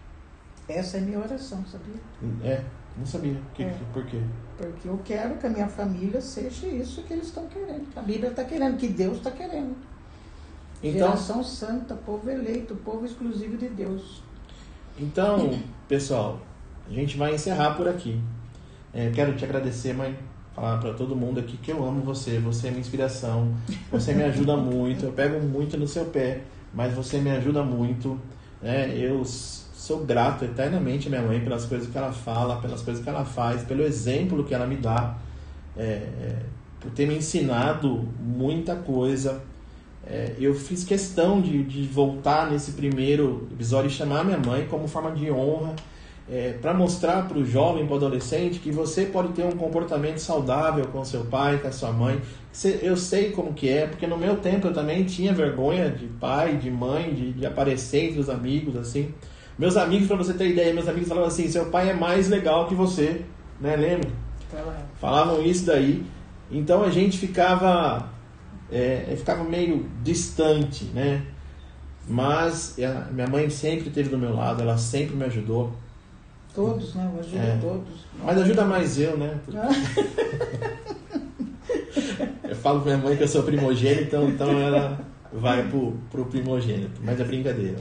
[0.70, 2.00] Essa é minha oração, sabia?
[2.44, 2.64] É,
[2.96, 3.36] não sabia.
[3.56, 3.76] Que, É.
[3.92, 4.22] Por quê?
[4.56, 7.92] Porque eu quero que a minha família seja isso que eles estão querendo.
[7.92, 9.76] que A Bíblia está querendo, que Deus está querendo.
[10.84, 14.22] Então, Geração santa, povo eleito, povo exclusivo de Deus.
[15.00, 16.40] então, pessoal,
[16.88, 18.22] a gente vai encerrar por aqui.
[18.94, 20.16] É, quero te agradecer, mãe.
[20.54, 22.40] Falar para todo mundo aqui que eu amo você.
[22.40, 23.56] Você é minha inspiração.
[23.92, 25.06] Você me ajuda muito.
[25.06, 26.42] Eu pego muito no seu pé,
[26.74, 28.20] mas você me ajuda muito.
[28.62, 28.94] né?
[28.96, 33.10] Eu sou grato eternamente à minha mãe pelas coisas que ela fala, pelas coisas que
[33.10, 35.16] ela faz, pelo exemplo que ela me dá,
[35.78, 36.36] é, é,
[36.80, 39.42] por ter me ensinado muita coisa.
[40.06, 44.88] É, eu fiz questão de, de voltar nesse primeiro episódio e chamar minha mãe como
[44.88, 45.74] forma de honra,
[46.62, 50.86] para mostrar para o jovem, para o adolescente, que você pode ter um comportamento saudável
[50.88, 52.22] com seu pai, com a sua mãe.
[52.82, 56.58] Eu sei como que é, porque no meu tempo eu também tinha vergonha de pai,
[56.58, 59.14] de mãe, de, de aparecer entre os amigos, assim.
[59.60, 62.68] Meus amigos, para você ter ideia, meus amigos falavam assim, seu pai é mais legal
[62.68, 63.22] que você,
[63.62, 63.76] né?
[63.76, 64.10] Lembra?
[64.52, 66.04] Fala, falavam isso daí.
[66.52, 68.10] Então a gente ficava,
[68.72, 71.24] é, ficava meio distante, né?
[72.08, 72.76] Mas
[73.12, 75.74] minha mãe sempre esteve do meu lado, ela sempre me ajudou.
[76.56, 77.12] Todos, né?
[77.14, 77.58] Eu ajudo É.
[77.60, 78.06] todos.
[78.24, 79.38] Mas ajuda mais eu, né?
[79.48, 79.54] Eu
[82.58, 85.00] falo pra minha mãe que eu sou primogênito, então, então ela
[85.32, 87.02] vai pro, pro primogênito.
[87.04, 87.78] Mas é brincadeira.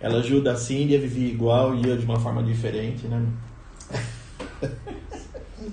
[0.00, 3.22] Ela ajuda a Cindy a viver igual e eu de uma forma diferente, né?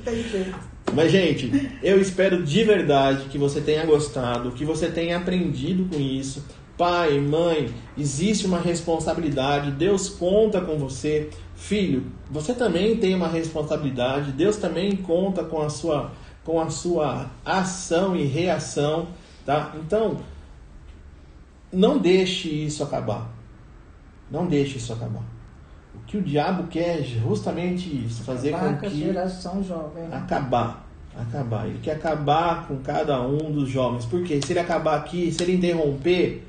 [0.06, 0.78] Jeito.
[0.94, 6.00] Mas, gente, eu espero de verdade que você tenha gostado, que você tenha aprendido com
[6.00, 6.46] isso.
[6.78, 11.30] Pai, mãe, existe uma responsabilidade, Deus conta com você.
[11.56, 16.12] Filho, você também tem uma responsabilidade, Deus também conta com a sua,
[16.48, 19.10] com a sua ação e reação,
[19.46, 19.74] tá?
[19.76, 20.16] Então,
[21.74, 23.30] não deixe isso acabar.
[24.32, 25.24] Não deixe isso acabar.
[25.94, 30.04] O que o diabo quer é justamente isso, fazer Acabar com que geração jovem.
[30.04, 30.16] né?
[30.16, 30.88] acabar.
[31.20, 31.68] Acabar.
[31.68, 34.06] Ele quer acabar com cada um dos jovens.
[34.06, 36.48] Porque se ele acabar aqui, se ele interromper,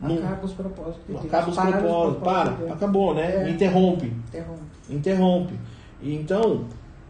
[0.00, 2.22] não, Acaba os propósitos de acaba os Para propósitos.
[2.22, 3.48] Para, de acabou, né?
[3.48, 3.50] É.
[3.50, 4.06] Interrompe.
[4.28, 4.62] Interrompe.
[4.88, 5.58] Interrompe.
[6.00, 6.66] Então,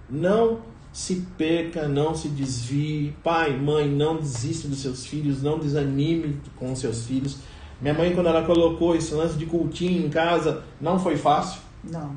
[0.09, 0.61] não
[0.95, 3.15] se perca, não se desvie.
[3.23, 7.39] Pai, mãe, não desista dos seus filhos, não desanime com os seus filhos.
[7.83, 12.15] Minha mãe, quando ela colocou esse lance de cultinho em casa, não foi fácil, Não.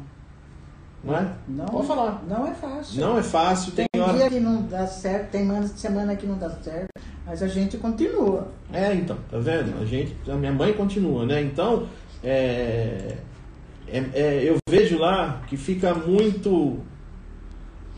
[1.04, 1.34] não é?
[1.48, 2.24] Não, Pode falar.
[2.30, 3.02] Não é fácil.
[3.02, 4.14] Não é fácil, tem, Tem hora.
[4.16, 6.90] dia que não dá certo, tem mana- semana que não dá certo,
[7.26, 8.48] mas a gente continua.
[8.72, 9.82] É, então, tá vendo?
[9.82, 11.42] A gente, a minha mãe continua, né?
[11.42, 11.88] Então,
[12.24, 13.18] é,
[13.88, 16.78] é- é, eu vejo lá que fica muito.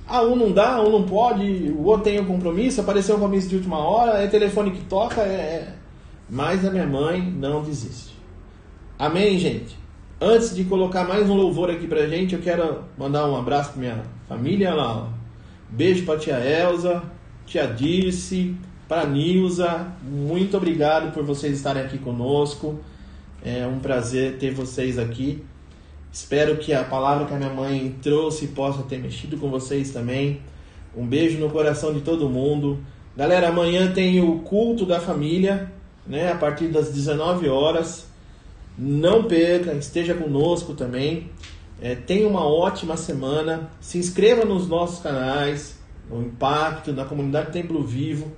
[0.10, 3.48] Ah, um não dá, um não pode, o outro tem um compromisso, apareceu um compromisso
[3.48, 5.76] de última hora, é telefone que toca, é, é...
[6.28, 8.17] mas a minha mãe não desiste.
[8.98, 9.78] Amém, gente?
[10.19, 13.80] Antes de colocar mais um louvor aqui pra gente, eu quero mandar um abraço pra
[13.80, 15.04] minha família lá.
[15.04, 15.08] ó.
[15.69, 17.04] Beijo pra tia Elza,
[17.45, 18.56] tia Dirce,
[18.88, 19.88] pra Nilza.
[20.04, 22.80] Muito obrigado por vocês estarem aqui conosco.
[23.45, 25.43] É um prazer ter vocês aqui.
[26.12, 30.41] Espero que a palavra que a minha mãe trouxe possa ter mexido com vocês também.
[30.95, 32.80] Um beijo no coração de todo mundo.
[33.15, 35.72] Galera, amanhã tem o culto da família,
[36.08, 36.32] né?
[36.32, 38.08] A partir das 19 horas.
[38.78, 41.30] Não perca, esteja conosco também.
[41.82, 43.69] É, tenha uma ótima semana.
[43.80, 45.78] Se inscreva nos nossos canais,
[46.10, 48.31] no Impacto, na comunidade Templo Vivo.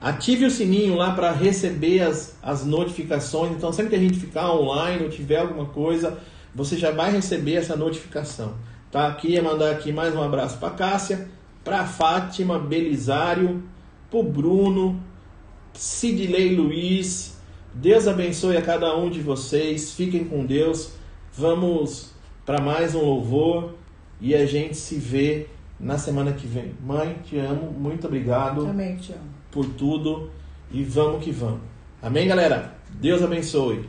[0.00, 3.52] Ative o sininho lá para receber as, as notificações.
[3.52, 6.18] Então, sempre que a gente ficar online ou tiver alguma coisa,
[6.54, 8.54] você já vai receber essa notificação.
[8.90, 9.12] Tá?
[9.14, 11.28] Queria mandar aqui mais um abraço para Cássia,
[11.64, 13.62] para Fátima Belisário,
[14.10, 15.00] para Bruno,
[15.72, 17.38] Sidley Luiz.
[17.74, 19.92] Deus abençoe a cada um de vocês.
[19.92, 20.92] Fiquem com Deus.
[21.32, 22.12] Vamos
[22.44, 23.74] para mais um louvor
[24.20, 25.46] e a gente se vê
[25.80, 26.74] na semana que vem.
[26.84, 27.70] Mãe, te amo.
[27.72, 29.22] Muito obrigado Também te amo.
[29.50, 30.30] por tudo
[30.70, 31.60] e vamos que vamos.
[32.02, 32.74] Amém, galera?
[32.90, 33.88] Deus abençoe.